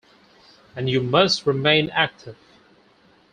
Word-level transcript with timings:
And 0.75 0.89
you 0.89 0.99
must 0.99 1.45
remain 1.45 1.91
active. 1.91 2.35